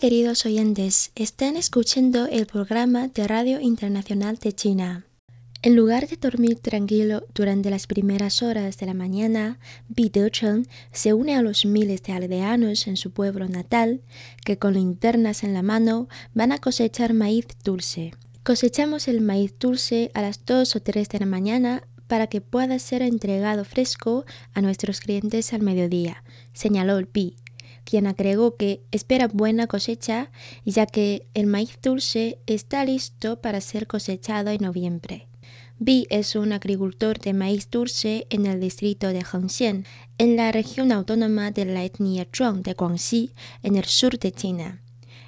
Queridos 0.00 0.44
oyentes, 0.44 1.10
están 1.14 1.56
escuchando 1.56 2.26
el 2.26 2.46
programa 2.46 3.08
de 3.08 3.26
Radio 3.26 3.60
Internacional 3.60 4.36
de 4.36 4.52
China. 4.52 5.06
En 5.62 5.74
lugar 5.74 6.06
de 6.06 6.16
dormir 6.16 6.58
tranquilo 6.58 7.24
durante 7.34 7.70
las 7.70 7.86
primeras 7.86 8.42
horas 8.42 8.76
de 8.76 8.84
la 8.84 8.92
mañana, 8.92 9.58
Bi 9.88 10.10
Decheng 10.10 10.68
se 10.92 11.14
une 11.14 11.34
a 11.34 11.40
los 11.40 11.64
miles 11.64 12.02
de 12.02 12.12
aldeanos 12.12 12.86
en 12.88 12.98
su 12.98 13.10
pueblo 13.10 13.48
natal 13.48 14.02
que 14.44 14.58
con 14.58 14.74
linternas 14.74 15.42
en 15.42 15.54
la 15.54 15.62
mano 15.62 16.08
van 16.34 16.52
a 16.52 16.58
cosechar 16.58 17.14
maíz 17.14 17.46
dulce. 17.64 18.12
Cosechamos 18.44 19.08
el 19.08 19.22
maíz 19.22 19.54
dulce 19.58 20.10
a 20.12 20.20
las 20.20 20.44
2 20.44 20.76
o 20.76 20.80
3 20.82 21.08
de 21.08 21.18
la 21.20 21.26
mañana 21.26 21.88
para 22.06 22.26
que 22.26 22.42
pueda 22.42 22.78
ser 22.78 23.00
entregado 23.00 23.64
fresco 23.64 24.26
a 24.52 24.60
nuestros 24.60 25.00
clientes 25.00 25.54
al 25.54 25.62
mediodía, 25.62 26.22
señaló 26.52 26.98
el 26.98 27.06
Bi 27.06 27.34
quien 27.86 28.06
agregó 28.06 28.56
que 28.56 28.82
espera 28.90 29.28
buena 29.28 29.66
cosecha 29.66 30.30
ya 30.64 30.84
que 30.86 31.26
el 31.32 31.46
maíz 31.46 31.78
dulce 31.80 32.38
está 32.46 32.84
listo 32.84 33.40
para 33.40 33.60
ser 33.60 33.86
cosechado 33.86 34.50
en 34.50 34.62
noviembre. 34.62 35.28
Bi 35.78 36.06
es 36.10 36.34
un 36.36 36.52
agricultor 36.52 37.18
de 37.18 37.32
maíz 37.32 37.70
dulce 37.70 38.26
en 38.30 38.46
el 38.46 38.60
distrito 38.60 39.08
de 39.08 39.20
Hengxian, 39.20 39.84
en 40.18 40.36
la 40.36 40.50
región 40.50 40.90
autónoma 40.90 41.50
de 41.50 41.66
la 41.66 41.84
etnia 41.84 42.26
Zhuang 42.34 42.62
de 42.62 42.72
Guangxi, 42.72 43.32
en 43.62 43.76
el 43.76 43.84
sur 43.84 44.18
de 44.18 44.32
China. 44.32 44.82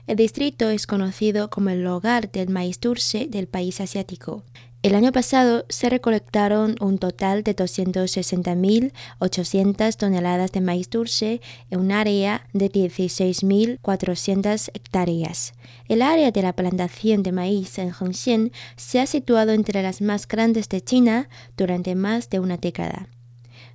El 0.07 0.17
distrito 0.17 0.71
es 0.71 0.87
conocido 0.87 1.51
como 1.51 1.69
el 1.69 1.87
hogar 1.87 2.33
del 2.33 2.49
maíz 2.49 2.81
dulce 2.81 3.27
del 3.29 3.47
país 3.47 3.79
asiático. 3.81 4.43
El 4.81 4.95
año 4.95 5.11
pasado 5.11 5.67
se 5.69 5.91
recolectaron 5.91 6.77
un 6.81 6.99
total 6.99 7.43
de 7.43 7.57
260.800 7.57 9.97
toneladas 9.97 10.53
de 10.53 10.61
maíz 10.61 10.89
dulce 10.89 11.41
en 11.69 11.81
un 11.81 11.91
área 11.91 12.47
de 12.53 12.71
16.400 12.71 14.71
hectáreas. 14.75 15.55
El 15.89 16.01
área 16.01 16.31
de 16.31 16.43
la 16.43 16.53
plantación 16.53 17.25
de 17.25 17.33
maíz 17.33 17.77
en 17.79 17.93
Hengxian 17.93 18.53
se 18.77 19.01
ha 19.01 19.07
situado 19.07 19.51
entre 19.51 19.83
las 19.83 20.01
más 20.01 20.29
grandes 20.29 20.69
de 20.69 20.81
China 20.81 21.29
durante 21.57 21.97
más 21.97 22.31
de 22.31 22.39
una 22.39 22.57
década. 22.57 23.09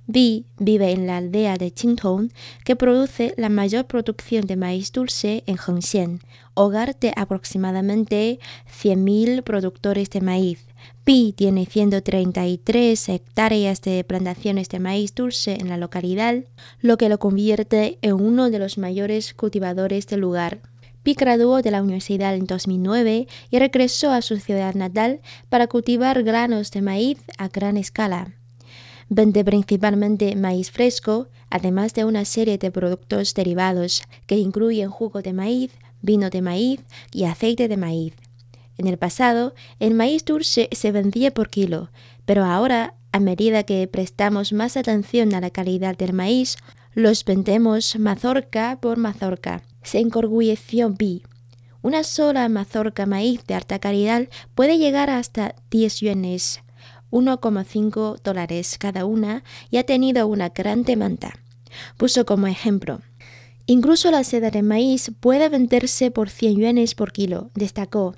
Bi 0.06 0.46
vive 0.58 0.92
en 0.92 1.06
la 1.06 1.18
aldea 1.18 1.56
de 1.56 1.70
Qingtong, 1.70 2.30
que 2.64 2.76
produce 2.76 3.34
la 3.36 3.50
mayor 3.50 3.86
producción 3.86 4.46
de 4.46 4.56
maíz 4.56 4.90
dulce 4.90 5.44
en 5.46 5.58
Hengxian, 5.58 6.20
hogar 6.54 6.98
de 6.98 7.12
aproximadamente 7.14 8.38
100.000 8.82 9.42
productores 9.42 10.08
de 10.08 10.22
maíz. 10.22 10.64
Bi 11.04 11.32
tiene 11.32 11.66
133 11.66 13.08
hectáreas 13.08 13.82
de 13.82 14.04
plantaciones 14.04 14.68
de 14.68 14.80
maíz 14.80 15.14
dulce 15.14 15.58
en 15.60 15.68
la 15.68 15.76
localidad, 15.76 16.44
lo 16.80 16.96
que 16.96 17.08
lo 17.08 17.18
convierte 17.18 17.98
en 18.02 18.14
uno 18.14 18.50
de 18.50 18.58
los 18.58 18.78
mayores 18.78 19.34
cultivadores 19.34 20.06
del 20.06 20.20
lugar. 20.20 20.60
Pi 21.02 21.12
graduó 21.12 21.60
de 21.60 21.70
la 21.70 21.82
universidad 21.82 22.34
en 22.34 22.46
2009 22.46 23.28
y 23.50 23.58
regresó 23.58 24.10
a 24.10 24.22
su 24.22 24.38
ciudad 24.38 24.74
natal 24.74 25.20
para 25.50 25.66
cultivar 25.66 26.22
granos 26.22 26.70
de 26.70 26.80
maíz 26.80 27.18
a 27.36 27.48
gran 27.48 27.76
escala. 27.76 28.32
Vende 29.10 29.44
principalmente 29.44 30.34
maíz 30.34 30.70
fresco, 30.70 31.28
además 31.50 31.92
de 31.92 32.06
una 32.06 32.24
serie 32.24 32.56
de 32.56 32.70
productos 32.70 33.34
derivados 33.34 34.02
que 34.26 34.36
incluyen 34.36 34.88
jugo 34.88 35.20
de 35.20 35.34
maíz, 35.34 35.72
vino 36.00 36.30
de 36.30 36.40
maíz 36.40 36.80
y 37.12 37.24
aceite 37.24 37.68
de 37.68 37.76
maíz. 37.76 38.14
En 38.76 38.86
el 38.86 38.98
pasado, 38.98 39.54
el 39.78 39.94
maíz 39.94 40.24
dulce 40.24 40.68
se 40.72 40.92
vendía 40.92 41.32
por 41.32 41.48
kilo, 41.48 41.90
pero 42.24 42.44
ahora, 42.44 42.94
a 43.12 43.20
medida 43.20 43.62
que 43.62 43.86
prestamos 43.86 44.52
más 44.52 44.76
atención 44.76 45.34
a 45.34 45.40
la 45.40 45.50
calidad 45.50 45.96
del 45.96 46.12
maíz, 46.12 46.56
los 46.94 47.24
vendemos 47.24 47.96
mazorca 47.98 48.78
por 48.80 48.98
mazorca. 48.98 49.62
Se 49.82 49.98
enorgulleció 49.98 50.90
Bi. 50.90 51.22
Una 51.82 52.02
sola 52.02 52.48
mazorca 52.48 53.04
maíz 53.04 53.44
de 53.46 53.54
alta 53.54 53.78
calidad 53.78 54.28
puede 54.54 54.78
llegar 54.78 55.10
hasta 55.10 55.54
10 55.70 56.00
yuanes, 56.00 56.62
1,5 57.10 58.20
dólares 58.22 58.78
cada 58.78 59.04
una, 59.04 59.44
y 59.70 59.76
ha 59.76 59.84
tenido 59.84 60.26
una 60.26 60.48
gran 60.48 60.82
demanda. 60.82 61.34
Puso 61.96 62.24
como 62.24 62.46
ejemplo. 62.46 63.00
Incluso 63.66 64.10
la 64.10 64.24
seda 64.24 64.50
de 64.50 64.62
maíz 64.62 65.12
puede 65.20 65.48
venderse 65.48 66.10
por 66.10 66.30
100 66.30 66.56
yuanes 66.56 66.94
por 66.94 67.12
kilo, 67.12 67.50
destacó. 67.54 68.14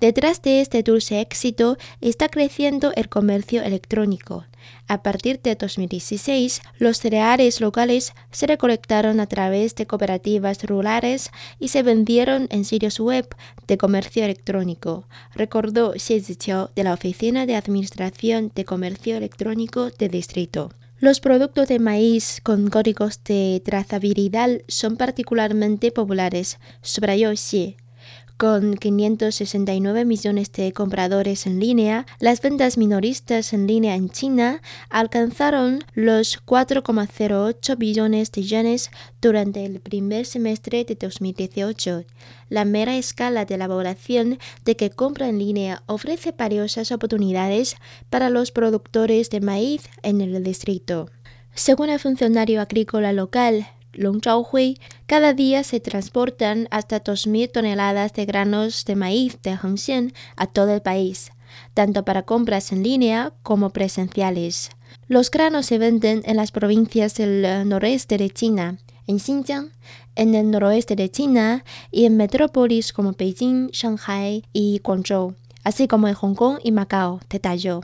Detrás 0.00 0.42
de 0.42 0.60
este 0.60 0.84
dulce 0.84 1.20
éxito 1.20 1.76
está 2.00 2.28
creciendo 2.28 2.92
el 2.94 3.08
comercio 3.08 3.62
electrónico. 3.62 4.44
A 4.86 5.02
partir 5.02 5.40
de 5.42 5.56
2016, 5.56 6.62
los 6.78 6.98
cereales 6.98 7.60
locales 7.60 8.12
se 8.30 8.46
recolectaron 8.46 9.18
a 9.18 9.26
través 9.26 9.74
de 9.74 9.86
cooperativas 9.86 10.62
rurales 10.64 11.30
y 11.58 11.68
se 11.68 11.82
vendieron 11.82 12.46
en 12.50 12.64
sitios 12.64 13.00
web 13.00 13.26
de 13.66 13.76
comercio 13.76 14.24
electrónico, 14.24 15.08
recordó 15.34 15.94
Xie 15.94 16.20
Ziqiao 16.20 16.70
de 16.76 16.84
la 16.84 16.94
Oficina 16.94 17.46
de 17.46 17.56
Administración 17.56 18.52
de 18.54 18.64
Comercio 18.64 19.16
Electrónico 19.16 19.90
de 19.90 20.08
Distrito. 20.08 20.70
Los 21.00 21.20
productos 21.20 21.68
de 21.68 21.78
maíz 21.78 22.40
con 22.42 22.70
códigos 22.70 23.22
de 23.24 23.62
trazabilidad 23.64 24.50
son 24.68 24.96
particularmente 24.96 25.90
populares, 25.90 26.58
subrayó 26.82 27.30
Xie. 27.36 27.76
Con 28.38 28.76
569 28.76 30.04
millones 30.04 30.52
de 30.52 30.72
compradores 30.72 31.44
en 31.48 31.58
línea, 31.58 32.06
las 32.20 32.40
ventas 32.40 32.78
minoristas 32.78 33.52
en 33.52 33.66
línea 33.66 33.96
en 33.96 34.10
China 34.10 34.62
alcanzaron 34.90 35.80
los 35.92 36.40
4,08 36.46 37.76
billones 37.76 38.30
de 38.30 38.44
yuanes 38.44 38.92
durante 39.20 39.64
el 39.64 39.80
primer 39.80 40.24
semestre 40.24 40.84
de 40.84 40.94
2018. 40.94 42.04
La 42.48 42.64
mera 42.64 42.96
escala 42.96 43.44
de 43.44 43.58
la 43.58 43.66
población 43.66 44.38
de 44.64 44.76
que 44.76 44.90
compra 44.90 45.28
en 45.28 45.40
línea 45.40 45.82
ofrece 45.86 46.30
valiosas 46.30 46.92
oportunidades 46.92 47.74
para 48.08 48.30
los 48.30 48.52
productores 48.52 49.30
de 49.30 49.40
maíz 49.40 49.90
en 50.04 50.20
el 50.20 50.44
distrito. 50.44 51.10
Según 51.54 51.90
el 51.90 51.98
funcionario 51.98 52.60
agrícola 52.60 53.12
local, 53.12 53.66
Long 53.98 54.20
cada 55.06 55.32
día 55.32 55.64
se 55.64 55.80
transportan 55.80 56.68
hasta 56.70 57.02
2.000 57.02 57.50
toneladas 57.50 58.12
de 58.12 58.26
granos 58.26 58.84
de 58.84 58.94
maíz 58.94 59.42
de 59.42 59.58
Hengxian 59.60 60.12
a 60.36 60.46
todo 60.46 60.72
el 60.72 60.82
país, 60.82 61.32
tanto 61.74 62.04
para 62.04 62.22
compras 62.22 62.70
en 62.70 62.84
línea 62.84 63.32
como 63.42 63.70
presenciales. 63.70 64.70
Los 65.08 65.32
granos 65.32 65.66
se 65.66 65.78
venden 65.78 66.22
en 66.26 66.36
las 66.36 66.52
provincias 66.52 67.16
del 67.16 67.68
noreste 67.68 68.18
de 68.18 68.30
China, 68.30 68.78
en 69.08 69.18
Xinjiang, 69.18 69.72
en 70.14 70.36
el 70.36 70.52
noroeste 70.52 70.94
de 70.94 71.10
China 71.10 71.64
y 71.90 72.04
en 72.04 72.16
metrópolis 72.16 72.92
como 72.92 73.14
Beijing, 73.14 73.70
Shanghai 73.72 74.44
y 74.52 74.80
Guangzhou, 74.84 75.34
así 75.64 75.88
como 75.88 76.06
en 76.06 76.14
Hong 76.14 76.34
Kong 76.34 76.58
y 76.62 76.70
Macao, 76.70 77.18
detalló. 77.28 77.80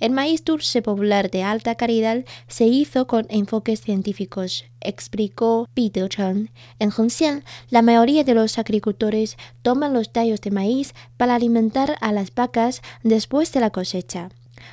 El 0.00 0.12
maíz 0.12 0.42
dulce 0.44 0.80
popular 0.80 1.30
de 1.30 1.42
alta 1.42 1.74
calidad 1.74 2.24
se 2.48 2.64
hizo 2.64 3.06
con 3.06 3.26
enfoques 3.28 3.82
científicos, 3.82 4.64
explicó 4.80 5.68
Peter 5.74 6.08
Chen. 6.08 6.50
En 6.78 6.90
Hengxian, 6.90 7.44
la 7.68 7.82
mayoría 7.82 8.24
de 8.24 8.32
los 8.32 8.58
agricultores 8.58 9.36
toman 9.60 9.92
los 9.92 10.10
tallos 10.10 10.40
de 10.40 10.50
maíz 10.50 10.94
para 11.18 11.34
alimentar 11.34 11.96
a 12.00 12.12
las 12.12 12.34
vacas 12.34 12.80
después 13.02 13.52
de 13.52 13.60
la 13.60 13.68
cosecha. 13.68 14.30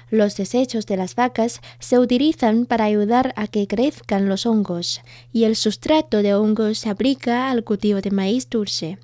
Los 0.10 0.38
desechos 0.38 0.86
de 0.86 0.96
las 0.96 1.16
vacas 1.16 1.62
se 1.80 2.00
utilizan 2.00 2.66
para 2.66 2.86
ayudar 2.86 3.34
a 3.36 3.48
que 3.48 3.68
crezcan 3.68 4.30
los 4.30 4.46
hongos, 4.46 5.02
y 5.34 5.44
el 5.44 5.58
sustrato 5.58 6.22
de 6.24 6.36
hongos 6.36 6.80
se 6.80 6.90
aplica 6.90 7.50
al 7.50 7.66
cultivo 7.66 8.00
de 8.00 8.12
maíz 8.12 8.50
dulce. 8.50 8.98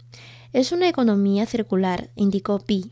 Es 0.54 0.72
una 0.72 0.88
economía 0.88 1.46
circular, 1.46 2.10
indicó 2.16 2.60
Pi. 2.60 2.92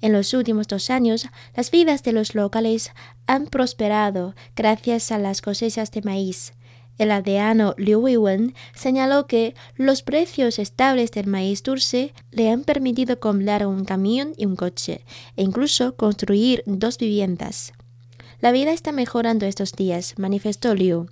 En 0.00 0.12
los 0.12 0.34
últimos 0.34 0.68
dos 0.68 0.90
años, 0.90 1.28
las 1.54 1.70
vidas 1.70 2.02
de 2.02 2.12
los 2.12 2.34
locales 2.34 2.92
han 3.26 3.46
prosperado 3.46 4.34
gracias 4.56 5.12
a 5.12 5.18
las 5.18 5.42
cosechas 5.42 5.90
de 5.90 6.02
maíz. 6.02 6.52
El 6.96 7.10
aldeano 7.10 7.74
Liu 7.76 7.98
Weiwen 8.00 8.54
señaló 8.74 9.26
que 9.26 9.54
los 9.76 10.02
precios 10.02 10.58
estables 10.58 11.10
del 11.10 11.26
maíz 11.26 11.62
dulce 11.62 12.14
le 12.30 12.50
han 12.50 12.62
permitido 12.62 13.18
comprar 13.18 13.66
un 13.66 13.84
camión 13.84 14.32
y 14.36 14.46
un 14.46 14.54
coche, 14.54 15.04
e 15.36 15.42
incluso 15.42 15.96
construir 15.96 16.62
dos 16.66 16.98
viviendas. 16.98 17.72
La 18.44 18.52
vida 18.52 18.72
está 18.72 18.92
mejorando 18.92 19.46
estos 19.46 19.72
días, 19.72 20.18
manifestó 20.18 20.74
Liu, 20.74 21.06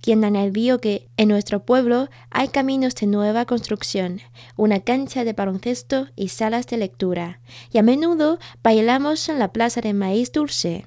quien 0.00 0.24
añadió 0.24 0.80
que 0.80 1.06
en 1.18 1.28
nuestro 1.28 1.62
pueblo 1.62 2.08
hay 2.30 2.48
caminos 2.48 2.94
de 2.94 3.06
nueva 3.06 3.44
construcción, 3.44 4.22
una 4.56 4.80
cancha 4.80 5.24
de 5.24 5.34
baloncesto 5.34 6.06
y 6.16 6.28
salas 6.28 6.66
de 6.66 6.78
lectura, 6.78 7.40
y 7.70 7.76
a 7.76 7.82
menudo 7.82 8.38
bailamos 8.62 9.28
en 9.28 9.38
la 9.38 9.52
plaza 9.52 9.82
de 9.82 9.92
maíz 9.92 10.32
dulce. 10.32 10.86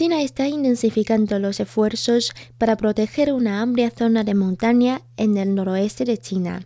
China 0.00 0.22
está 0.22 0.48
intensificando 0.48 1.38
los 1.38 1.60
esfuerzos 1.60 2.32
para 2.56 2.78
proteger 2.78 3.34
una 3.34 3.60
amplia 3.60 3.90
zona 3.90 4.24
de 4.24 4.34
montaña 4.34 5.02
en 5.18 5.36
el 5.36 5.54
noroeste 5.54 6.06
de 6.06 6.16
China. 6.16 6.64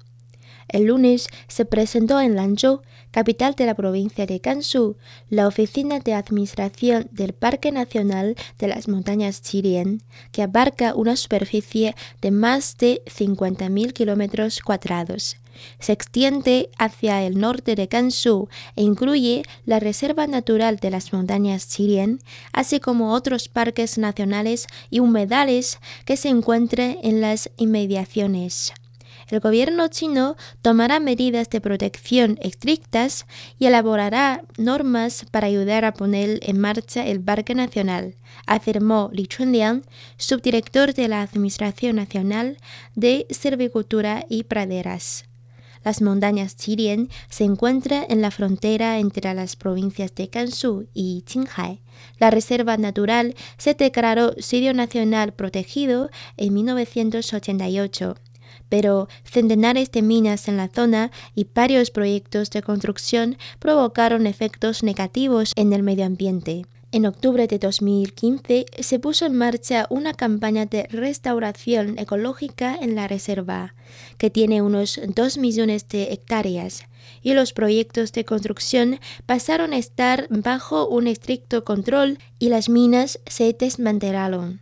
El 0.68 0.84
lunes 0.84 1.26
se 1.48 1.64
presentó 1.64 2.20
en 2.20 2.36
Lanzhou, 2.36 2.82
capital 3.10 3.56
de 3.56 3.66
la 3.66 3.74
provincia 3.74 4.24
de 4.24 4.38
Gansu, 4.38 4.98
la 5.30 5.48
oficina 5.48 5.98
de 5.98 6.14
administración 6.14 7.08
del 7.10 7.32
Parque 7.32 7.72
Nacional 7.72 8.36
de 8.60 8.68
las 8.68 8.86
Montañas 8.86 9.42
Chirien, 9.42 10.04
que 10.30 10.42
abarca 10.42 10.94
una 10.94 11.16
superficie 11.16 11.96
de 12.22 12.30
más 12.30 12.76
de 12.76 13.02
50.000 13.06 13.92
kilómetros 13.94 14.60
cuadrados. 14.60 15.38
Se 15.78 15.92
extiende 15.92 16.70
hacia 16.78 17.22
el 17.22 17.38
norte 17.38 17.74
de 17.74 17.86
Gansu 17.86 18.48
e 18.76 18.82
incluye 18.82 19.42
la 19.64 19.80
Reserva 19.80 20.26
Natural 20.26 20.76
de 20.76 20.90
las 20.90 21.12
Montañas 21.12 21.68
Chirien, 21.68 22.20
así 22.52 22.80
como 22.80 23.12
otros 23.12 23.48
parques 23.48 23.98
nacionales 23.98 24.66
y 24.90 25.00
humedales 25.00 25.78
que 26.04 26.16
se 26.16 26.28
encuentran 26.28 26.98
en 27.02 27.20
las 27.20 27.50
inmediaciones 27.56 28.72
el 29.28 29.40
gobierno 29.40 29.88
chino 29.88 30.36
tomará 30.62 31.00
medidas 31.00 31.48
de 31.50 31.60
protección 31.60 32.38
estrictas 32.42 33.26
y 33.58 33.66
elaborará 33.66 34.44
normas 34.58 35.26
para 35.30 35.46
ayudar 35.46 35.84
a 35.84 35.94
poner 35.94 36.40
en 36.42 36.58
marcha 36.60 37.06
el 37.06 37.20
Parque 37.20 37.54
Nacional, 37.54 38.16
afirmó 38.46 39.10
Li 39.12 39.26
Chunliang, 39.26 39.82
subdirector 40.16 40.94
de 40.94 41.08
la 41.08 41.22
Administración 41.22 41.96
Nacional 41.96 42.58
de 42.94 43.26
Silvicultura 43.30 44.24
y 44.28 44.44
Praderas. 44.44 45.24
Las 45.84 46.00
montañas 46.00 46.56
Chirien 46.56 47.10
se 47.28 47.44
encuentran 47.44 48.06
en 48.08 48.22
la 48.22 48.30
frontera 48.30 48.98
entre 48.98 49.34
las 49.34 49.54
provincias 49.56 50.14
de 50.14 50.26
Gansu 50.26 50.86
y 50.94 51.22
Qinghai. 51.22 51.80
La 52.18 52.30
reserva 52.30 52.76
natural 52.76 53.34
se 53.58 53.74
declaró 53.74 54.32
sitio 54.38 54.72
nacional 54.74 55.32
protegido 55.34 56.10
en 56.36 56.54
1988 56.54 58.16
pero 58.68 59.08
centenares 59.24 59.92
de 59.92 60.02
minas 60.02 60.48
en 60.48 60.56
la 60.56 60.68
zona 60.68 61.10
y 61.34 61.46
varios 61.54 61.90
proyectos 61.90 62.50
de 62.50 62.62
construcción 62.62 63.36
provocaron 63.58 64.26
efectos 64.26 64.82
negativos 64.82 65.52
en 65.54 65.72
el 65.72 65.82
medio 65.82 66.06
ambiente. 66.06 66.66
En 66.94 67.06
octubre 67.06 67.48
de 67.48 67.58
2015 67.58 68.66
se 68.78 68.98
puso 69.00 69.26
en 69.26 69.34
marcha 69.34 69.88
una 69.90 70.14
campaña 70.14 70.64
de 70.66 70.84
restauración 70.84 71.98
ecológica 71.98 72.78
en 72.80 72.94
la 72.94 73.08
reserva, 73.08 73.74
que 74.16 74.30
tiene 74.30 74.62
unos 74.62 75.00
2 75.04 75.38
millones 75.38 75.88
de 75.88 76.12
hectáreas, 76.12 76.84
y 77.20 77.34
los 77.34 77.52
proyectos 77.52 78.12
de 78.12 78.24
construcción 78.24 79.00
pasaron 79.26 79.72
a 79.72 79.78
estar 79.78 80.28
bajo 80.30 80.86
un 80.86 81.08
estricto 81.08 81.64
control 81.64 82.20
y 82.38 82.50
las 82.50 82.68
minas 82.68 83.18
se 83.26 83.52
desmantelaron. 83.52 84.60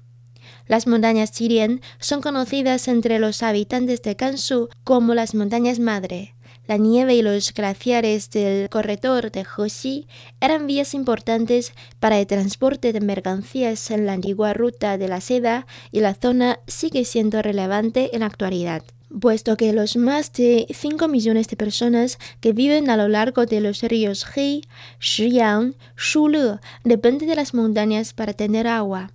Las 0.66 0.86
montañas 0.86 1.32
Chirien 1.32 1.82
son 1.98 2.22
conocidas 2.22 2.88
entre 2.88 3.18
los 3.18 3.42
habitantes 3.42 4.00
de 4.00 4.14
Gansu 4.14 4.70
como 4.84 5.14
las 5.14 5.34
montañas 5.34 5.80
madre. 5.80 6.34
La 6.66 6.76
nieve 6.76 7.14
y 7.14 7.22
los 7.22 7.52
glaciares 7.52 8.30
del 8.30 8.68
corredor 8.68 9.32
de 9.32 9.40
Hexi 9.40 10.06
eran 10.40 10.66
vías 10.66 10.94
importantes 10.94 11.72
para 11.98 12.20
el 12.20 12.26
transporte 12.26 12.92
de 12.92 13.00
mercancías 13.00 13.90
en 13.90 14.06
la 14.06 14.12
antigua 14.12 14.54
ruta 14.54 14.96
de 14.96 15.08
la 15.08 15.20
seda 15.20 15.66
y 15.90 16.00
la 16.00 16.14
zona 16.14 16.60
sigue 16.66 17.04
siendo 17.04 17.42
relevante 17.42 18.14
en 18.14 18.20
la 18.20 18.26
actualidad 18.26 18.82
puesto 19.20 19.56
que 19.56 19.72
los 19.72 19.96
más 19.96 20.32
de 20.32 20.66
5 20.70 21.08
millones 21.08 21.48
de 21.48 21.56
personas 21.56 22.18
que 22.40 22.52
viven 22.52 22.90
a 22.90 22.96
lo 22.96 23.08
largo 23.08 23.46
de 23.46 23.60
los 23.60 23.82
ríos 23.82 24.24
Hei, 24.34 24.62
Shiyang, 25.00 25.74
Shule 25.96 26.58
dependen 26.84 27.28
de 27.28 27.36
las 27.36 27.54
montañas 27.54 28.12
para 28.14 28.32
tener 28.32 28.66
agua. 28.66 29.10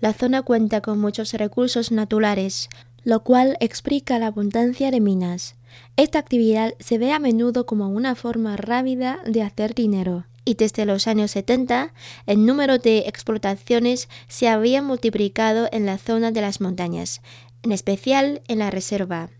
La 0.00 0.12
zona 0.12 0.42
cuenta 0.42 0.80
con 0.80 1.00
muchos 1.00 1.32
recursos 1.34 1.90
naturales, 1.92 2.68
lo 3.04 3.22
cual 3.22 3.56
explica 3.60 4.18
la 4.18 4.26
abundancia 4.26 4.90
de 4.90 5.00
minas. 5.00 5.54
Esta 5.96 6.18
actividad 6.18 6.74
se 6.78 6.98
ve 6.98 7.12
a 7.12 7.18
menudo 7.18 7.66
como 7.66 7.88
una 7.88 8.14
forma 8.14 8.56
rápida 8.56 9.20
de 9.26 9.42
hacer 9.42 9.74
dinero. 9.74 10.26
Y 10.44 10.54
desde 10.54 10.86
los 10.86 11.06
años 11.06 11.32
70, 11.32 11.92
el 12.26 12.46
número 12.46 12.78
de 12.78 13.00
explotaciones 13.00 14.08
se 14.26 14.48
había 14.48 14.82
multiplicado 14.82 15.68
en 15.72 15.86
la 15.86 15.98
zona 15.98 16.32
de 16.32 16.40
las 16.40 16.60
montañas, 16.60 17.20
en 17.62 17.72
especial 17.72 18.42
en 18.48 18.60
la 18.60 18.70
reserva. 18.70 19.30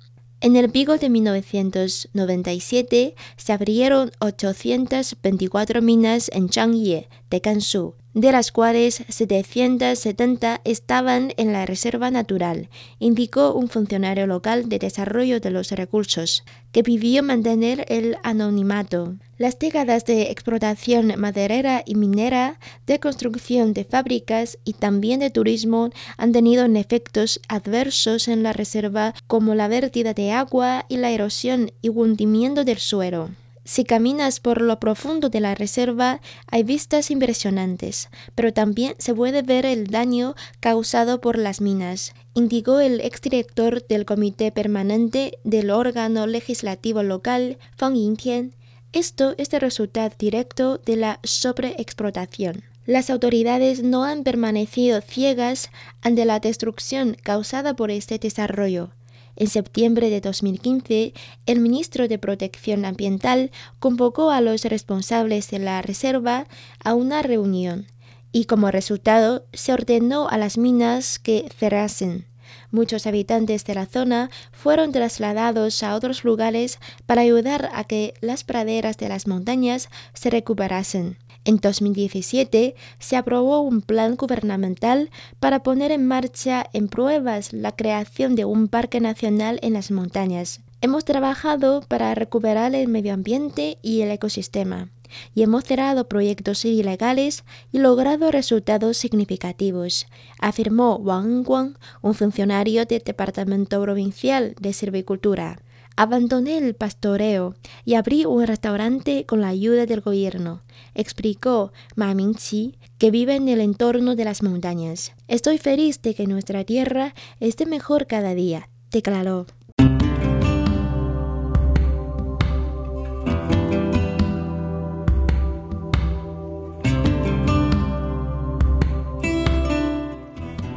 En 0.42 0.56
el 0.56 0.70
pico 0.70 0.96
de 0.96 1.10
1997 1.10 3.14
se 3.36 3.52
abrieron 3.52 4.10
824 4.20 5.82
minas 5.82 6.30
en 6.32 6.48
Changye, 6.48 7.10
de 7.28 7.40
Gansu, 7.40 7.94
de 8.14 8.32
las 8.32 8.50
cuales 8.52 9.04
770 9.08 10.60
estaban 10.64 11.32
en 11.36 11.52
la 11.52 11.66
reserva 11.66 12.10
natural, 12.10 12.68
indicó 12.98 13.54
un 13.54 13.68
funcionario 13.68 14.26
local 14.26 14.68
de 14.68 14.78
desarrollo 14.78 15.40
de 15.40 15.50
los 15.50 15.70
recursos, 15.72 16.44
que 16.72 16.82
pidió 16.82 17.22
mantener 17.22 17.84
el 17.88 18.16
anonimato. 18.22 19.14
Las 19.38 19.58
décadas 19.58 20.04
de 20.04 20.30
explotación 20.30 21.14
maderera 21.18 21.82
y 21.86 21.94
minera, 21.94 22.58
de 22.86 23.00
construcción 23.00 23.72
de 23.72 23.84
fábricas 23.84 24.58
y 24.64 24.74
también 24.74 25.20
de 25.20 25.30
turismo 25.30 25.90
han 26.16 26.32
tenido 26.32 26.66
efectos 26.66 27.40
adversos 27.48 28.28
en 28.28 28.42
la 28.42 28.52
reserva 28.52 29.14
como 29.26 29.54
la 29.54 29.68
vertida 29.68 30.14
de 30.14 30.32
agua 30.32 30.84
y 30.88 30.96
la 30.96 31.10
erosión 31.10 31.72
y 31.80 31.88
hundimiento 31.88 32.64
del 32.64 32.78
suelo. 32.78 33.30
Si 33.64 33.84
caminas 33.84 34.40
por 34.40 34.62
lo 34.62 34.80
profundo 34.80 35.28
de 35.28 35.40
la 35.40 35.54
reserva 35.54 36.20
hay 36.46 36.62
vistas 36.62 37.10
impresionantes, 37.10 38.08
pero 38.34 38.52
también 38.52 38.94
se 38.98 39.14
puede 39.14 39.42
ver 39.42 39.66
el 39.66 39.88
daño 39.88 40.34
causado 40.60 41.20
por 41.20 41.36
las 41.36 41.60
minas, 41.60 42.14
indicó 42.34 42.80
el 42.80 43.00
exdirector 43.00 43.86
del 43.86 44.06
Comité 44.06 44.50
Permanente 44.50 45.38
del 45.44 45.70
órgano 45.70 46.26
legislativo 46.26 47.02
local, 47.02 47.58
Fang 47.76 47.94
Yingtian. 47.94 48.54
Esto 48.92 49.34
es 49.38 49.52
el 49.52 49.60
resultado 49.60 50.10
directo 50.18 50.78
de 50.78 50.96
la 50.96 51.20
sobreexplotación. 51.22 52.64
Las 52.86 53.10
autoridades 53.10 53.82
no 53.82 54.04
han 54.04 54.24
permanecido 54.24 55.00
ciegas 55.00 55.70
ante 56.00 56.24
la 56.24 56.40
destrucción 56.40 57.16
causada 57.22 57.74
por 57.74 57.90
este 57.90 58.18
desarrollo. 58.18 58.90
En 59.36 59.48
septiembre 59.48 60.10
de 60.10 60.20
2015, 60.20 61.14
el 61.46 61.60
ministro 61.60 62.08
de 62.08 62.18
Protección 62.18 62.84
Ambiental 62.84 63.50
convocó 63.78 64.30
a 64.30 64.40
los 64.40 64.64
responsables 64.64 65.50
de 65.50 65.58
la 65.58 65.82
reserva 65.82 66.46
a 66.82 66.94
una 66.94 67.22
reunión 67.22 67.86
y 68.32 68.44
como 68.44 68.70
resultado 68.70 69.44
se 69.52 69.72
ordenó 69.72 70.28
a 70.28 70.38
las 70.38 70.58
minas 70.58 71.18
que 71.18 71.48
cerrasen. 71.56 72.26
Muchos 72.70 73.06
habitantes 73.06 73.64
de 73.64 73.74
la 73.74 73.86
zona 73.86 74.30
fueron 74.52 74.92
trasladados 74.92 75.82
a 75.82 75.94
otros 75.94 76.24
lugares 76.24 76.78
para 77.06 77.22
ayudar 77.22 77.70
a 77.72 77.84
que 77.84 78.14
las 78.20 78.44
praderas 78.44 78.96
de 78.96 79.08
las 79.08 79.26
montañas 79.26 79.88
se 80.14 80.30
recuperasen. 80.30 81.16
En 81.50 81.56
2017 81.56 82.76
se 83.00 83.16
aprobó 83.16 83.58
un 83.62 83.82
plan 83.82 84.14
gubernamental 84.14 85.10
para 85.40 85.64
poner 85.64 85.90
en 85.90 86.06
marcha 86.06 86.64
en 86.72 86.86
pruebas 86.86 87.52
la 87.52 87.72
creación 87.72 88.36
de 88.36 88.44
un 88.44 88.68
parque 88.68 89.00
nacional 89.00 89.58
en 89.60 89.72
las 89.72 89.90
montañas. 89.90 90.60
Hemos 90.80 91.04
trabajado 91.04 91.80
para 91.88 92.14
recuperar 92.14 92.72
el 92.76 92.86
medio 92.86 93.12
ambiente 93.12 93.78
y 93.82 94.02
el 94.02 94.12
ecosistema 94.12 94.90
y 95.34 95.42
hemos 95.42 95.64
cerrado 95.64 96.06
proyectos 96.06 96.64
ilegales 96.64 97.42
y 97.72 97.80
logrado 97.80 98.30
resultados 98.30 98.96
significativos, 98.96 100.06
afirmó 100.38 100.98
Wang 100.98 101.42
Guang, 101.42 101.76
un 102.00 102.14
funcionario 102.14 102.86
del 102.86 103.02
Departamento 103.04 103.82
Provincial 103.82 104.54
de 104.60 104.72
Silvicultura. 104.72 105.58
Abandoné 106.02 106.56
el 106.56 106.74
pastoreo 106.74 107.56
y 107.84 107.92
abrí 107.92 108.24
un 108.24 108.46
restaurante 108.46 109.26
con 109.26 109.42
la 109.42 109.48
ayuda 109.48 109.84
del 109.84 110.00
gobierno, 110.00 110.62
explicó 110.94 111.74
Ma 111.94 112.14
Mingqi, 112.14 112.78
que 112.96 113.10
vive 113.10 113.36
en 113.36 113.50
el 113.50 113.60
entorno 113.60 114.16
de 114.16 114.24
las 114.24 114.42
montañas. 114.42 115.12
Estoy 115.28 115.58
feliz 115.58 116.00
de 116.00 116.14
que 116.14 116.26
nuestra 116.26 116.64
tierra 116.64 117.14
esté 117.38 117.66
mejor 117.66 118.06
cada 118.06 118.34
día, 118.34 118.70
declaró. 118.90 119.44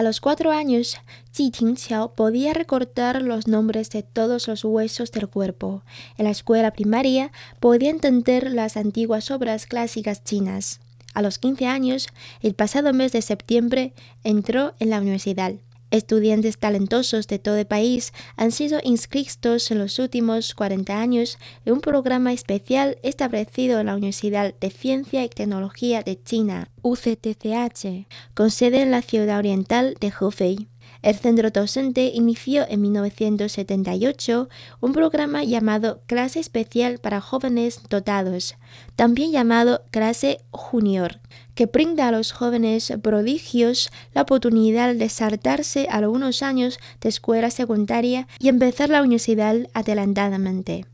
A 0.00 0.02
los 0.02 0.22
cuatro 0.22 0.50
años, 0.50 0.96
Ji 1.34 1.50
Tingqiao 1.50 2.14
podía 2.14 2.54
recortar 2.54 3.20
los 3.20 3.46
nombres 3.46 3.90
de 3.90 4.02
todos 4.02 4.48
los 4.48 4.64
huesos 4.64 5.12
del 5.12 5.28
cuerpo. 5.28 5.82
En 6.16 6.24
la 6.24 6.30
escuela 6.30 6.70
primaria 6.70 7.32
podía 7.60 7.90
entender 7.90 8.50
las 8.50 8.78
antiguas 8.78 9.30
obras 9.30 9.66
clásicas 9.66 10.24
chinas. 10.24 10.80
A 11.12 11.20
los 11.20 11.38
15 11.38 11.66
años, 11.66 12.08
el 12.40 12.54
pasado 12.54 12.94
mes 12.94 13.12
de 13.12 13.20
septiembre, 13.20 13.92
entró 14.24 14.72
en 14.78 14.88
la 14.88 15.02
universidad. 15.02 15.52
Estudiantes 15.90 16.56
talentosos 16.56 17.26
de 17.26 17.38
todo 17.38 17.56
el 17.56 17.66
país 17.66 18.12
han 18.36 18.52
sido 18.52 18.80
inscritos 18.84 19.70
en 19.70 19.78
los 19.78 19.98
últimos 19.98 20.54
40 20.54 21.00
años 21.00 21.38
en 21.64 21.74
un 21.74 21.80
programa 21.80 22.32
especial 22.32 22.98
establecido 23.02 23.80
en 23.80 23.86
la 23.86 23.96
Universidad 23.96 24.54
de 24.54 24.70
Ciencia 24.70 25.24
y 25.24 25.28
Tecnología 25.28 26.02
de 26.02 26.22
China, 26.22 26.70
UCTCH, 26.82 28.06
con 28.34 28.50
sede 28.50 28.82
en 28.82 28.92
la 28.92 29.02
ciudad 29.02 29.38
oriental 29.38 29.96
de 30.00 30.08
Hefei. 30.08 30.69
El 31.02 31.14
centro 31.14 31.50
docente 31.50 32.10
inició 32.14 32.66
en 32.68 32.82
1978 32.82 34.48
un 34.80 34.92
programa 34.92 35.44
llamado 35.44 36.02
Clase 36.06 36.40
Especial 36.40 36.98
para 36.98 37.22
Jóvenes 37.22 37.80
Dotados, 37.88 38.56
también 38.96 39.32
llamado 39.32 39.82
Clase 39.90 40.40
Junior, 40.50 41.20
que 41.54 41.66
brinda 41.66 42.08
a 42.08 42.12
los 42.12 42.32
jóvenes 42.32 42.92
prodigios 43.02 43.90
la 44.12 44.22
oportunidad 44.22 44.94
de 44.94 45.08
saltarse 45.08 45.88
algunos 45.90 46.42
años 46.42 46.78
de 47.00 47.08
escuela 47.08 47.50
secundaria 47.50 48.28
y 48.38 48.48
empezar 48.48 48.90
la 48.90 49.00
universidad 49.00 49.56
adelantadamente. 49.72 50.84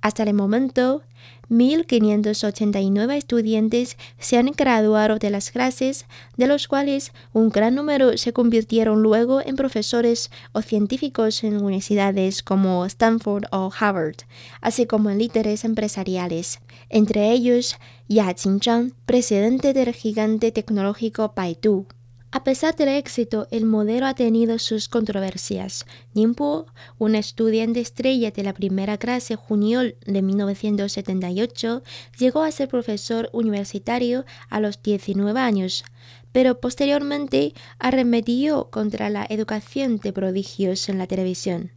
Hasta 0.00 0.22
el 0.22 0.32
momento, 0.32 1.02
1.589 1.50 3.16
estudiantes 3.16 3.96
se 4.18 4.36
han 4.36 4.46
graduado 4.46 5.18
de 5.18 5.30
las 5.30 5.50
clases, 5.50 6.06
de 6.36 6.46
los 6.46 6.66
cuales 6.66 7.12
un 7.32 7.50
gran 7.50 7.74
número 7.74 8.16
se 8.18 8.32
convirtieron 8.32 9.02
luego 9.02 9.40
en 9.40 9.56
profesores 9.56 10.30
o 10.52 10.62
científicos 10.62 11.44
en 11.44 11.56
universidades 11.56 12.42
como 12.42 12.84
Stanford 12.86 13.44
o 13.52 13.70
Harvard, 13.78 14.16
así 14.60 14.86
como 14.86 15.10
en 15.10 15.18
líderes 15.18 15.64
empresariales. 15.64 16.60
Entre 16.88 17.30
ellos, 17.30 17.76
Ya 18.08 18.32
Qingzhang, 18.34 18.92
presidente 19.06 19.72
del 19.72 19.92
gigante 19.92 20.52
tecnológico 20.52 21.32
Baidu. 21.34 21.86
A 22.32 22.42
pesar 22.42 22.74
del 22.74 22.88
éxito, 22.88 23.46
el 23.50 23.64
modelo 23.64 24.06
ha 24.06 24.14
tenido 24.14 24.58
sus 24.58 24.88
controversias. 24.88 25.86
Ningbo, 26.12 26.66
un 26.98 27.14
estudiante 27.14 27.80
estrella 27.80 28.30
de 28.30 28.42
la 28.42 28.52
primera 28.52 28.98
clase 28.98 29.36
junior 29.36 29.94
de 30.04 30.22
1978, 30.22 31.82
llegó 32.18 32.42
a 32.42 32.50
ser 32.50 32.68
profesor 32.68 33.30
universitario 33.32 34.24
a 34.48 34.60
los 34.60 34.82
19 34.82 35.38
años, 35.38 35.84
pero 36.32 36.60
posteriormente 36.60 37.54
arremetió 37.78 38.70
contra 38.70 39.08
la 39.08 39.24
educación 39.28 39.98
de 39.98 40.12
prodigios 40.12 40.88
en 40.88 40.98
la 40.98 41.06
televisión 41.06 41.75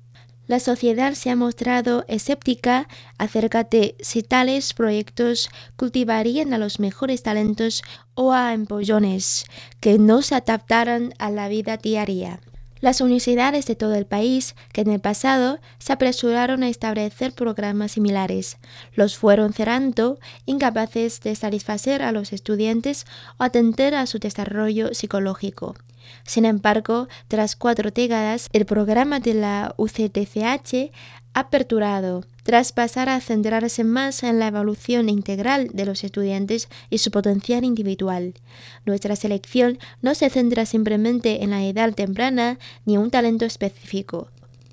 la 0.50 0.60
sociedad 0.60 1.14
se 1.14 1.30
ha 1.30 1.36
mostrado 1.36 2.06
escéptica 2.08 2.88
acerca 3.20 3.64
de 3.66 3.96
si 4.00 4.24
tales 4.24 4.74
proyectos 4.74 5.48
cultivarían 5.76 6.56
a 6.56 6.58
los 6.58 6.80
mejores 6.80 7.22
talentos 7.22 7.84
o 8.16 8.34
a 8.34 8.56
empollones 8.56 9.46
que 9.80 10.00
no 10.00 10.24
se 10.24 10.34
adaptaran 10.34 11.14
a 11.20 11.30
la 11.30 11.50
vida 11.50 11.78
diaria. 11.78 12.40
Las 12.82 13.00
universidades 13.00 13.68
de 13.68 13.76
todo 13.76 13.94
el 13.94 14.08
país, 14.08 14.56
que 14.74 14.82
en 14.82 14.90
el 14.90 15.00
pasado 15.00 15.60
se 15.78 15.94
apresuraron 15.94 16.64
a 16.64 16.70
establecer 16.70 17.34
programas 17.34 17.92
similares, 17.92 18.58
los 18.96 19.18
fueron 19.18 19.54
cerrando, 19.54 20.18
incapaces 20.48 21.22
de 21.22 21.36
satisfacer 21.36 22.02
a 22.02 22.12
los 22.12 22.34
estudiantes 22.34 23.06
o 23.38 23.44
atender 23.44 23.94
a 23.94 24.08
su 24.08 24.18
desarrollo 24.18 24.96
psicológico. 24.96 25.76
Sin 26.24 26.46
embargo, 26.46 27.08
tras 27.28 27.56
cuatro 27.56 27.92
décadas, 27.92 28.50
el 28.54 28.66
programa 28.66 29.20
de 29.20 29.34
la 29.34 29.74
UCTCH 29.78 30.92
ha 31.34 31.50
perdurado, 31.50 32.24
tras 32.44 32.72
pasar 32.72 33.10
a 33.10 33.22
centrarse 33.22 33.84
más 33.84 34.24
en 34.24 34.40
la 34.40 34.48
evolución 34.48 35.10
integral 35.10 35.70
de 35.74 35.86
los 35.86 36.04
estudiantes 36.04 36.68
y 36.90 36.98
su 36.98 37.12
potencial 37.12 37.64
individual. 37.64 38.34
Nuestra 38.86 39.16
selección 39.16 39.78
no 40.02 40.16
se 40.16 40.30
centra 40.30 40.66
simplemente 40.66 41.44
en 41.44 41.52
la 41.52 41.64
edad 41.64 41.94
temprana 41.94 42.58
ni 42.86 42.98
un 42.98 43.12
talento 43.12 43.46
específico. 43.46 44.30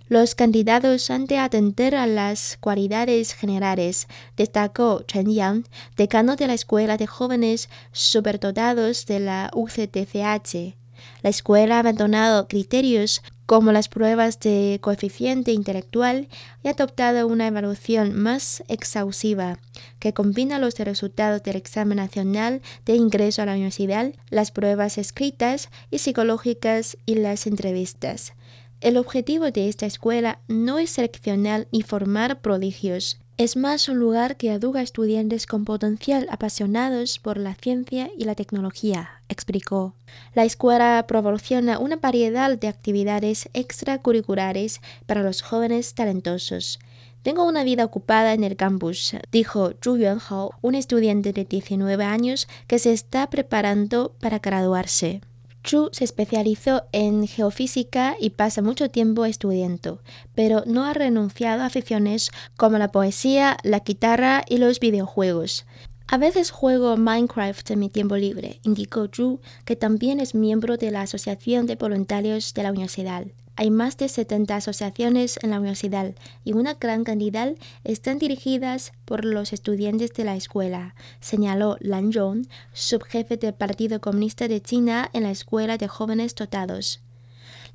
Los 0.08 0.36
candidatos 0.36 1.10
han 1.10 1.26
de 1.26 1.38
atender 1.38 1.96
a 1.96 2.06
las 2.06 2.58
cualidades 2.60 3.34
generales, 3.34 4.06
destacó 4.36 5.02
Chen 5.02 5.32
Yang, 5.32 5.66
decano 5.96 6.36
de 6.36 6.46
la 6.46 6.54
Escuela 6.54 6.96
de 6.96 7.08
Jóvenes 7.08 7.68
Superdotados 7.90 9.06
de 9.06 9.18
la 9.18 9.50
UCTCH. 9.52 10.76
La 11.22 11.30
escuela 11.30 11.76
ha 11.76 11.80
abandonado 11.80 12.48
criterios 12.48 13.22
como 13.46 13.70
las 13.70 13.88
pruebas 13.88 14.40
de 14.40 14.78
coeficiente 14.82 15.52
intelectual 15.52 16.28
y 16.62 16.68
ha 16.68 16.72
adoptado 16.72 17.26
una 17.26 17.46
evaluación 17.46 18.14
más 18.14 18.64
exhaustiva 18.68 19.58
que 20.00 20.12
combina 20.12 20.58
los 20.58 20.78
resultados 20.78 21.42
del 21.42 21.56
examen 21.56 21.96
nacional 21.96 22.60
de 22.84 22.96
ingreso 22.96 23.42
a 23.42 23.46
la 23.46 23.52
universidad, 23.52 24.12
las 24.30 24.50
pruebas 24.50 24.98
escritas 24.98 25.70
y 25.90 25.98
psicológicas 25.98 26.98
y 27.06 27.14
las 27.14 27.46
entrevistas. 27.46 28.34
El 28.80 28.98
objetivo 28.98 29.50
de 29.50 29.68
esta 29.68 29.86
escuela 29.86 30.40
no 30.48 30.78
es 30.78 30.90
seleccionar 30.90 31.66
ni 31.72 31.82
formar 31.82 32.40
prodigios, 32.40 33.18
es 33.38 33.54
más 33.56 33.90
un 33.90 33.98
lugar 33.98 34.36
que 34.36 34.50
educa 34.50 34.78
a 34.78 34.82
estudiantes 34.82 35.46
con 35.46 35.66
potencial 35.66 36.26
apasionados 36.30 37.18
por 37.18 37.36
la 37.36 37.54
ciencia 37.54 38.10
y 38.16 38.24
la 38.24 38.34
tecnología, 38.34 39.20
explicó. 39.28 39.94
La 40.34 40.44
escuela 40.44 41.04
proporciona 41.06 41.78
una 41.78 41.96
variedad 41.96 42.56
de 42.56 42.68
actividades 42.68 43.50
extracurriculares 43.52 44.80
para 45.04 45.22
los 45.22 45.42
jóvenes 45.42 45.92
talentosos. 45.94 46.78
Tengo 47.22 47.44
una 47.44 47.62
vida 47.62 47.84
ocupada 47.84 48.32
en 48.32 48.42
el 48.42 48.56
campus, 48.56 49.14
dijo 49.30 49.72
Zhu 49.84 49.98
Yuanhao, 49.98 50.52
un 50.62 50.74
estudiante 50.74 51.34
de 51.34 51.44
19 51.44 52.04
años 52.04 52.48
que 52.66 52.78
se 52.78 52.92
está 52.94 53.28
preparando 53.28 54.14
para 54.18 54.38
graduarse. 54.38 55.20
Chu 55.66 55.88
se 55.90 56.04
especializó 56.04 56.84
en 56.92 57.26
geofísica 57.26 58.14
y 58.20 58.30
pasa 58.30 58.62
mucho 58.62 58.88
tiempo 58.88 59.24
estudiando, 59.24 60.00
pero 60.32 60.62
no 60.64 60.84
ha 60.84 60.94
renunciado 60.94 61.62
a 61.62 61.66
aficiones 61.66 62.30
como 62.56 62.78
la 62.78 62.92
poesía, 62.92 63.56
la 63.64 63.80
guitarra 63.80 64.44
y 64.48 64.58
los 64.58 64.78
videojuegos. 64.78 65.66
A 66.06 66.18
veces 66.18 66.52
juego 66.52 66.96
Minecraft 66.96 67.68
en 67.72 67.80
mi 67.80 67.88
tiempo 67.88 68.16
libre, 68.16 68.60
indicó 68.62 69.08
Chu, 69.08 69.40
que 69.64 69.74
también 69.74 70.20
es 70.20 70.36
miembro 70.36 70.76
de 70.76 70.92
la 70.92 71.02
Asociación 71.02 71.66
de 71.66 71.74
Voluntarios 71.74 72.54
de 72.54 72.62
la 72.62 72.70
Universidad. 72.70 73.26
Hay 73.58 73.70
más 73.70 73.96
de 73.96 74.10
70 74.10 74.54
asociaciones 74.54 75.38
en 75.42 75.50
la 75.50 75.58
universidad 75.58 76.14
y 76.44 76.52
una 76.52 76.74
gran 76.74 77.04
cantidad 77.04 77.54
están 77.84 78.18
dirigidas 78.18 78.92
por 79.06 79.24
los 79.24 79.54
estudiantes 79.54 80.12
de 80.12 80.24
la 80.24 80.36
escuela, 80.36 80.94
señaló 81.20 81.78
Lan 81.80 82.12
Zhong, 82.12 82.46
subjefe 82.74 83.38
del 83.38 83.54
Partido 83.54 83.98
Comunista 84.02 84.46
de 84.46 84.60
China 84.60 85.08
en 85.14 85.22
la 85.22 85.30
Escuela 85.30 85.78
de 85.78 85.88
Jóvenes 85.88 86.34
Dotados. 86.34 87.00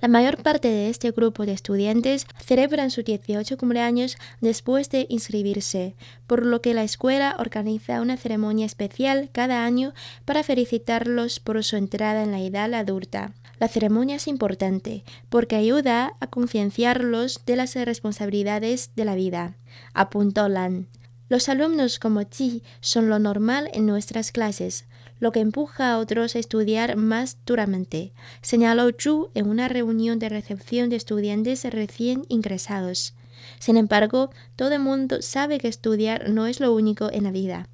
La 0.01 0.07
mayor 0.07 0.41
parte 0.41 0.67
de 0.67 0.89
este 0.89 1.11
grupo 1.11 1.47
de 1.47 1.53
estudiantes 1.53 2.27
celebran 2.43 2.91
su 2.91 3.01
18 3.01 3.57
cumpleaños 3.57 4.17
después 4.39 4.89
de 4.89 5.07
inscribirse, 5.09 5.95
por 6.27 6.45
lo 6.45 6.61
que 6.61 6.75
la 6.75 6.83
escuela 6.83 7.35
organiza 7.39 8.01
una 8.01 8.17
ceremonia 8.17 8.67
especial 8.67 9.29
cada 9.31 9.63
año 9.63 9.93
para 10.25 10.43
felicitarlos 10.43 11.39
por 11.39 11.63
su 11.63 11.75
entrada 11.75 12.23
en 12.23 12.31
la 12.31 12.39
edad 12.39 12.73
adulta. 12.73 13.33
La 13.62 13.67
ceremonia 13.67 14.15
es 14.15 14.28
importante 14.28 15.04
porque 15.30 15.56
ayuda 15.56 16.15
a 16.19 16.26
concienciarlos 16.26 17.41
de 17.45 17.56
las 17.56 17.76
responsabilidades 17.76 18.89
de 18.95 19.06
la 19.06 19.13
vida, 19.13 19.56
apuntó 19.93 20.50
Lan. 20.50 20.88
Los 21.30 21.47
alumnos 21.47 22.00
como 22.00 22.24
Chi 22.24 22.63
son 22.80 23.08
lo 23.08 23.19
normal 23.19 23.69
en 23.71 23.86
nuestras 23.86 24.32
clases, 24.32 24.86
lo 25.19 25.32
que 25.32 25.41
empuja 25.41 25.91
a 25.91 26.00
otros 26.00 26.36
a 26.36 26.39
estudiar 26.39 26.95
más 26.95 27.38
duramente, 27.45 28.13
señaló 28.41 28.89
Zhu 29.00 29.30
en 29.36 29.47
una 29.47 29.67
reunión 29.67 30.17
de 30.17 30.30
recepción 30.30 30.89
de 30.89 30.95
estudiantes 30.95 31.63
recién 31.65 32.26
ingresados. 32.30 33.13
Sin 33.60 33.78
embargo, 33.78 34.32
todo 34.56 34.74
el 34.74 34.82
mundo 34.82 35.21
sabe 35.21 35.60
que 35.60 35.67
estudiar 35.67 36.32
no 36.32 36.47
es 36.47 36.62
lo 36.62 36.74
único 36.74 37.12
en 37.12 37.26
la 37.26 37.32
vida. 37.32 37.67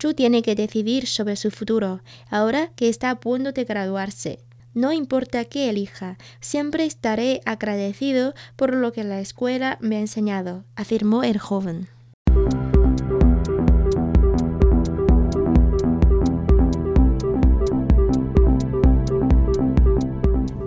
Chu 0.00 0.14
tiene 0.14 0.42
que 0.42 0.56
decidir 0.56 1.06
sobre 1.06 1.36
su 1.36 1.52
futuro, 1.52 2.02
ahora 2.28 2.72
que 2.74 2.88
está 2.88 3.10
a 3.10 3.20
punto 3.20 3.52
de 3.52 3.62
graduarse. 3.62 4.40
No 4.74 4.90
importa 4.92 5.44
qué 5.44 5.68
elija, 5.68 6.16
siempre 6.40 6.86
estaré 6.86 7.42
agradecido 7.44 8.32
por 8.56 8.74
lo 8.74 8.90
que 8.92 9.04
la 9.04 9.20
escuela 9.20 9.76
me 9.82 9.96
ha 9.96 10.00
enseñado, 10.00 10.64
afirmó 10.76 11.22
el 11.24 11.38
joven. 11.38 11.88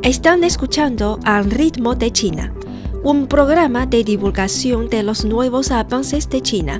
Están 0.04 0.44
escuchando 0.44 1.20
Al 1.24 1.50
ritmo 1.50 1.96
de 1.96 2.12
China, 2.12 2.54
un 3.04 3.26
programa 3.26 3.88
de 3.88 4.04
divulgación 4.04 4.88
de 4.88 5.02
los 5.02 5.26
nuevos 5.26 5.72
avances 5.72 6.30
de 6.30 6.42
China, 6.44 6.80